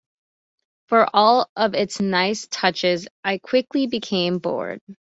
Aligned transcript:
For 0.87 1.07
all 1.15 1.51
of 1.55 1.75
its 1.75 1.99
nice 2.01 2.47
touches, 2.49 3.07
I 3.23 3.37
quickly 3.37 3.85
became 3.85 4.39
bored. 4.39 4.81